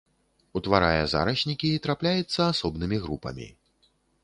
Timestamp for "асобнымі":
2.47-3.01